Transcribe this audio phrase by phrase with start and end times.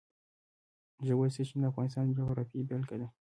[1.07, 3.07] ژورې سرچینې د افغانستان د جغرافیې بېلګه ده.